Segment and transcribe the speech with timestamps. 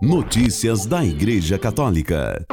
[0.00, 2.46] Notícias da Igreja Católica.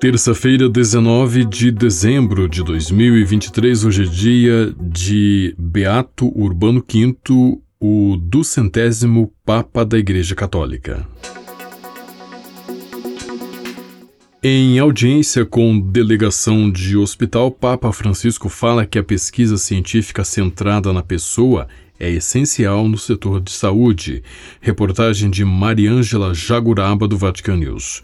[0.00, 7.16] Terça-feira, 19 de dezembro de 2023, hoje é dia de Beato Urbano V,
[7.78, 11.06] o duzentésimo Papa da Igreja Católica.
[14.42, 21.02] Em audiência com delegação de hospital, Papa Francisco fala que a pesquisa científica centrada na
[21.02, 21.68] pessoa
[21.98, 24.22] é essencial no setor de saúde.
[24.60, 28.02] Reportagem de Mariângela Jaguraba, do Vatican News.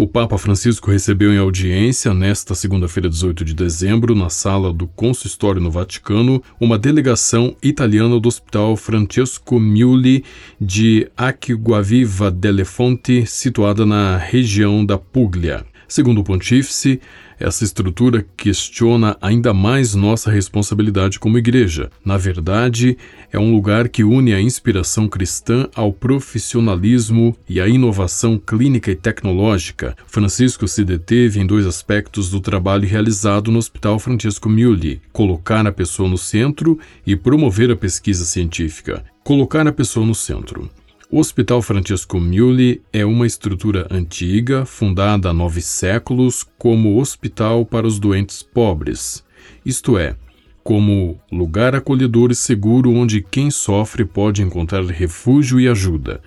[0.00, 5.60] O Papa Francisco recebeu em audiência, nesta segunda-feira, 18 de dezembro, na sala do Consistório
[5.60, 10.24] no Vaticano, uma delegação italiana do Hospital Francesco Miuli
[10.60, 15.66] de Acquaviva delle Fonti, situada na região da Puglia.
[15.88, 17.00] Segundo o pontífice,
[17.38, 21.90] essa estrutura questiona ainda mais nossa responsabilidade como igreja.
[22.04, 22.96] Na verdade,
[23.32, 28.96] é um lugar que une a inspiração cristã ao profissionalismo e à inovação clínica e
[28.96, 29.96] tecnológica.
[30.06, 35.72] Francisco se deteve em dois aspectos do trabalho realizado no Hospital Francisco Miuli: colocar a
[35.72, 39.04] pessoa no centro e promover a pesquisa científica.
[39.22, 40.70] Colocar a pessoa no centro.
[41.10, 47.86] O Hospital Francisco Miuli é uma estrutura antiga, fundada há nove séculos como hospital para
[47.86, 49.24] os doentes pobres,
[49.64, 50.16] isto é,
[50.62, 56.20] como lugar acolhedor e seguro onde quem sofre pode encontrar refúgio e ajuda.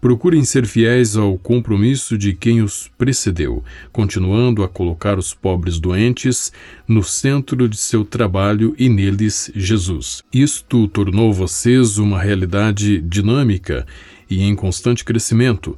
[0.00, 6.52] Procurem ser fiéis ao compromisso de quem os precedeu, continuando a colocar os pobres doentes
[6.86, 10.22] no centro de seu trabalho e neles Jesus.
[10.30, 13.86] Isto tornou vocês uma realidade dinâmica
[14.28, 15.76] e em constante crescimento,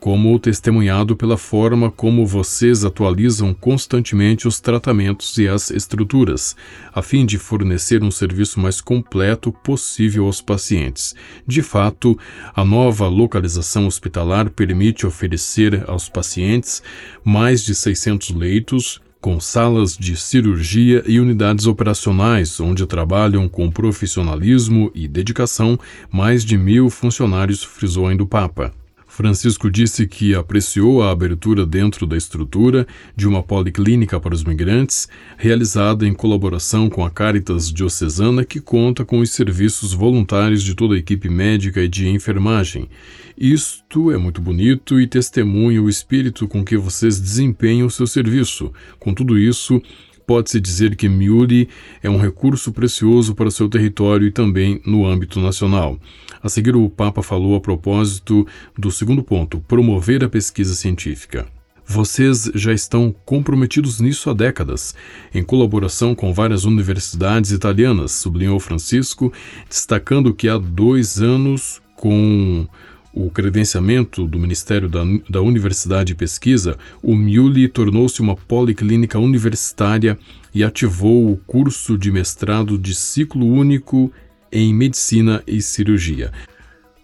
[0.00, 6.54] como testemunhado pela forma como vocês atualizam constantemente os tratamentos e as estruturas,
[6.94, 11.14] a fim de fornecer um serviço mais completo possível aos pacientes.
[11.46, 12.16] De fato,
[12.54, 16.82] a nova localização hospitalar permite oferecer aos pacientes
[17.24, 24.90] mais de 600 leitos, com salas de cirurgia e unidades operacionais, onde trabalham com profissionalismo
[24.94, 25.78] e dedicação
[26.10, 28.72] mais de mil funcionários, frisou ainda o Papa.
[29.18, 32.86] Francisco disse que apreciou a abertura dentro da estrutura
[33.16, 39.04] de uma policlínica para os migrantes, realizada em colaboração com a Caritas Diocesana, que conta
[39.04, 42.88] com os serviços voluntários de toda a equipe médica e de enfermagem.
[43.36, 48.72] Isto é muito bonito e testemunha o espírito com que vocês desempenham o seu serviço.
[49.00, 49.82] Com tudo isso,
[50.28, 51.70] pode-se dizer que Miuri
[52.02, 55.98] é um recurso precioso para seu território e também no âmbito nacional.
[56.42, 58.46] A seguir, o Papa falou a propósito
[58.76, 61.46] do segundo ponto: promover a pesquisa científica.
[61.86, 64.94] Vocês já estão comprometidos nisso há décadas,
[65.34, 69.32] em colaboração com várias universidades italianas, sublinhou Francisco,
[69.66, 72.68] destacando que há dois anos, com
[73.12, 80.18] o credenciamento do Ministério da, da Universidade e Pesquisa, o MIULI tornou-se uma policlínica universitária
[80.54, 84.12] e ativou o curso de mestrado de ciclo único
[84.52, 86.32] em medicina e cirurgia.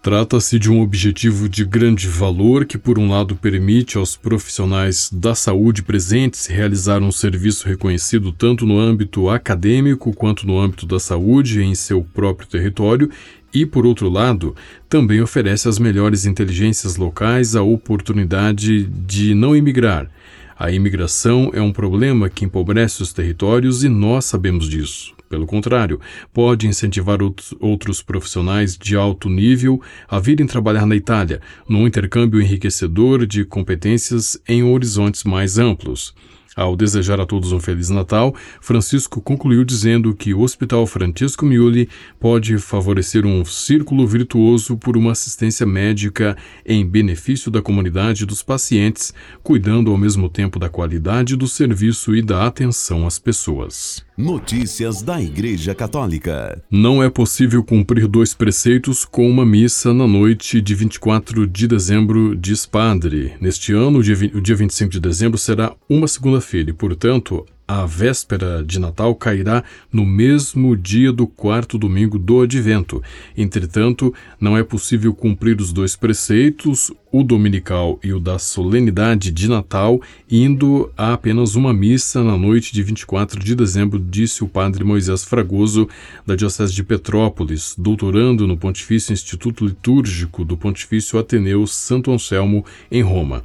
[0.05, 5.33] Trata-se de um objetivo de grande valor que, por um lado, permite aos profissionais da
[5.33, 11.63] saúde presentes realizar um serviço reconhecido tanto no âmbito acadêmico quanto no âmbito da saúde
[11.63, 13.09] em seu próprio território,
[13.55, 14.53] e, por outro lado,
[14.89, 20.11] também oferece às melhores inteligências locais a oportunidade de não imigrar.
[20.59, 25.15] A imigração é um problema que empobrece os territórios e nós sabemos disso.
[25.29, 25.99] Pelo contrário,
[26.33, 27.19] pode incentivar
[27.59, 34.37] outros profissionais de alto nível a virem trabalhar na Itália, num intercâmbio enriquecedor de competências
[34.47, 36.13] em horizontes mais amplos.
[36.55, 41.89] Ao desejar a todos um Feliz Natal, Francisco concluiu dizendo que o Hospital Francisco Miuli
[42.17, 48.41] pode favorecer um círculo virtuoso por uma assistência médica em benefício da comunidade e dos
[48.41, 49.13] pacientes,
[49.43, 54.04] cuidando ao mesmo tempo da qualidade do serviço e da atenção às pessoas.
[54.17, 56.63] Notícias da Igreja Católica.
[56.71, 62.33] Não é possível cumprir dois preceitos com uma missa na noite de 24 de dezembro,
[62.33, 63.33] diz Padre.
[63.41, 67.85] Neste ano, o dia, o dia 25 de dezembro será uma segunda-feira e, portanto, a
[67.85, 73.01] véspera de Natal cairá no mesmo dia do quarto domingo do advento.
[73.35, 79.47] Entretanto, não é possível cumprir os dois preceitos, o dominical e o da solenidade de
[79.47, 84.83] Natal, indo a apenas uma missa na noite de 24 de dezembro, disse o padre
[84.83, 85.87] Moisés Fragoso,
[86.25, 93.01] da Diocese de Petrópolis, doutorando no Pontifício Instituto Litúrgico do Pontifício Ateneu Santo Anselmo, em
[93.01, 93.43] Roma.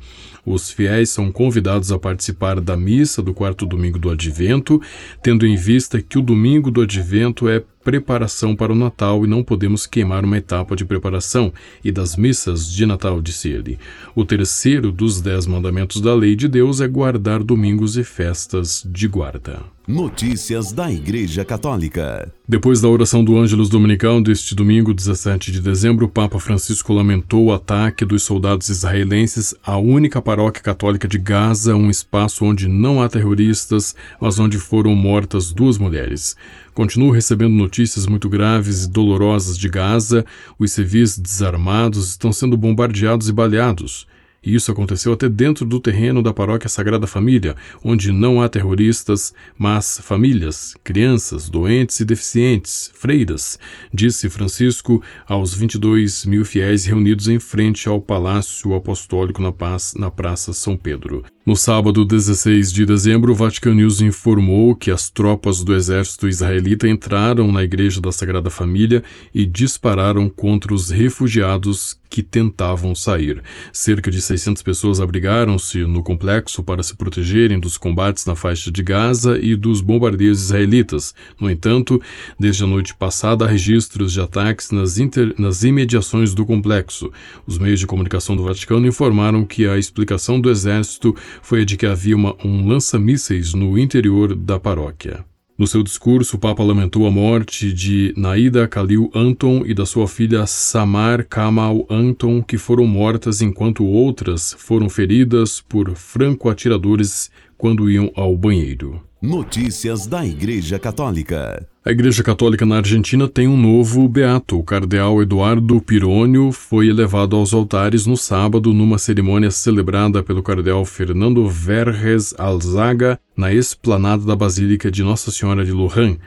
[0.52, 4.80] Os fiéis são convidados a participar da missa do quarto domingo do Advento,
[5.22, 9.42] tendo em vista que o domingo do Advento é preparação para o Natal e não
[9.42, 11.52] podemos queimar uma etapa de preparação
[11.84, 13.78] e das missas de Natal, disse ele.
[14.14, 19.06] O terceiro dos dez mandamentos da lei de Deus é guardar domingos e festas de
[19.08, 19.60] guarda.
[19.86, 22.32] Notícias da Igreja Católica.
[22.50, 27.44] Depois da oração do Ângelus Dominical deste domingo, 17 de dezembro, o Papa Francisco lamentou
[27.44, 33.00] o ataque dos soldados israelenses à única paróquia católica de Gaza, um espaço onde não
[33.00, 36.34] há terroristas, mas onde foram mortas duas mulheres.
[36.74, 40.26] Continuo recebendo notícias muito graves e dolorosas de Gaza.
[40.58, 44.08] Os civis desarmados estão sendo bombardeados e baleados.
[44.42, 47.54] E isso aconteceu até dentro do terreno da paróquia Sagrada Família,
[47.84, 53.58] onde não há terroristas, mas famílias, crianças, doentes e deficientes, freiras,
[53.92, 60.10] disse Francisco aos 22 mil fiéis reunidos em frente ao Palácio Apostólico na, Paz, na
[60.10, 61.22] Praça São Pedro.
[61.44, 66.86] No sábado 16 de dezembro, o Vatican News informou que as tropas do exército israelita
[66.86, 69.02] entraram na Igreja da Sagrada Família
[69.34, 73.40] e dispararam contra os refugiados que tentavam sair.
[73.72, 78.82] Cerca de 600 pessoas abrigaram-se no complexo para se protegerem dos combates na faixa de
[78.82, 81.14] Gaza e dos bombardeios israelitas.
[81.40, 82.02] No entanto,
[82.38, 85.32] desde a noite passada há registros de ataques nas, inter...
[85.38, 87.12] nas imediações do complexo.
[87.46, 91.76] Os meios de comunicação do Vaticano informaram que a explicação do exército foi a de
[91.76, 95.24] que havia uma, um lança-mísseis no interior da paróquia.
[95.60, 100.08] No seu discurso, o Papa lamentou a morte de Naida Khalil Anton e da sua
[100.08, 108.10] filha Samar Kamal Anton, que foram mortas enquanto outras foram feridas por franco-atiradores quando iam
[108.16, 109.02] ao banheiro.
[109.20, 111.68] Notícias da Igreja Católica.
[111.82, 114.58] A Igreja Católica na Argentina tem um novo beato.
[114.58, 120.84] O cardeal Eduardo Pirônio foi elevado aos altares no sábado numa cerimônia celebrada pelo cardeal
[120.84, 126.18] Fernando Verges Alzaga na esplanada da Basílica de Nossa Senhora de Luján.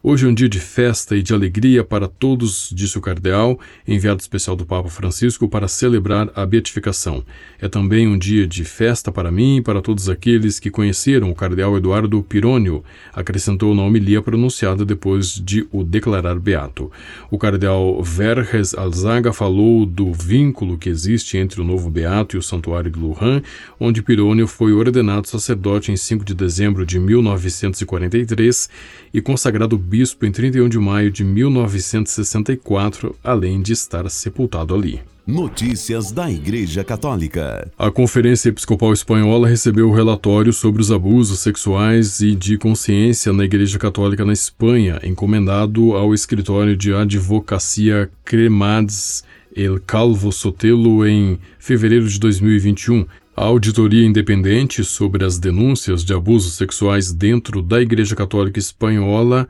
[0.00, 4.20] Hoje é um dia de festa e de alegria para todos, disse o cardeal, enviado
[4.20, 7.24] especial do Papa Francisco para celebrar a beatificação.
[7.60, 11.34] É também um dia de festa para mim e para todos aqueles que conheceram o
[11.34, 16.92] cardeal Eduardo Pirônio, acrescentou na homilia pronunciada depois de o declarar beato.
[17.28, 22.42] O cardeal Verges Alzaga falou do vínculo que existe entre o novo beato e o
[22.42, 23.42] santuário de Lujan,
[23.80, 28.70] onde Pirônio foi ordenado sacerdote em 5 de dezembro de 1943
[29.12, 35.00] e consagrado bispo em 31 de maio de 1964, além de estar sepultado ali.
[35.26, 37.70] Notícias da Igreja Católica.
[37.78, 43.44] A Conferência Episcopal Espanhola recebeu o relatório sobre os abusos sexuais e de consciência na
[43.44, 49.24] Igreja Católica na Espanha, encomendado ao escritório de advocacia Cremades
[49.56, 53.06] El Calvo Sotelo em fevereiro de 2021.
[53.34, 59.48] A auditoria independente sobre as denúncias de abusos sexuais dentro da Igreja Católica Espanhola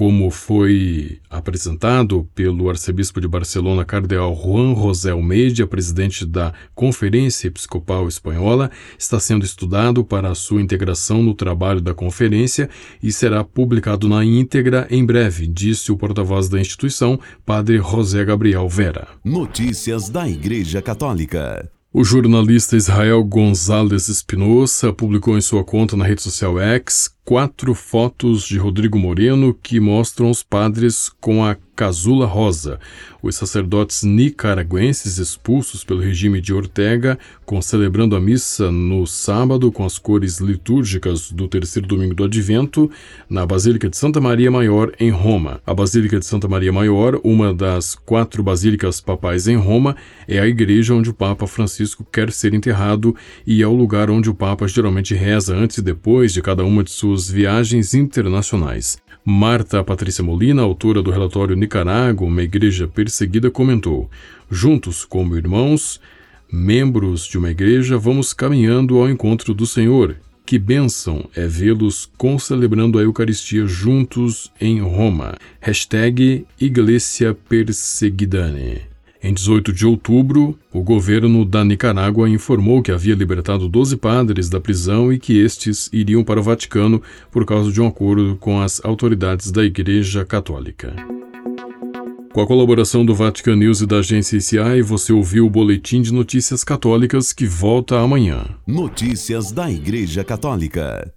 [0.00, 8.08] como foi apresentado pelo arcebispo de Barcelona, cardeal Juan José Almeida, presidente da Conferência Episcopal
[8.08, 12.70] Espanhola, está sendo estudado para a sua integração no trabalho da conferência
[13.02, 18.66] e será publicado na íntegra em breve, disse o porta-voz da instituição, padre José Gabriel
[18.70, 19.06] Vera.
[19.22, 21.70] Notícias da Igreja Católica.
[21.92, 28.42] O jornalista Israel Gonzalez Espinosa publicou em sua conta na rede social X quatro fotos
[28.42, 32.78] de Rodrigo Moreno que mostram os padres com a casula rosa,
[33.22, 39.82] os sacerdotes nicaragüenses expulsos pelo regime de Ortega, com celebrando a missa no sábado com
[39.82, 42.90] as cores litúrgicas do terceiro domingo do Advento,
[43.30, 45.62] na Basílica de Santa Maria Maior, em Roma.
[45.66, 49.96] A Basílica de Santa Maria Maior, uma das quatro basílicas papais em Roma,
[50.28, 54.28] é a igreja onde o Papa Francisco quer ser enterrado e é o lugar onde
[54.28, 58.98] o Papa geralmente reza antes e depois de cada uma de suas suas viagens internacionais.
[59.22, 64.10] Marta Patrícia Molina, autora do relatório Nicarágua, uma igreja perseguida, comentou:
[64.50, 66.00] Juntos, como irmãos,
[66.50, 70.16] membros de uma igreja, vamos caminhando ao encontro do Senhor.
[70.46, 75.36] Que bênção é vê-los concelebrando a Eucaristia juntos em Roma.
[75.60, 78.89] Hashtag Iglesia Perseguidane.
[79.22, 84.58] Em 18 de outubro, o governo da Nicarágua informou que havia libertado 12 padres da
[84.58, 88.82] prisão e que estes iriam para o Vaticano por causa de um acordo com as
[88.82, 90.96] autoridades da Igreja Católica.
[92.32, 96.14] Com a colaboração do Vatican News e da agência ICI, você ouviu o Boletim de
[96.14, 98.46] Notícias Católicas que volta amanhã.
[98.66, 101.12] Notícias da Igreja Católica.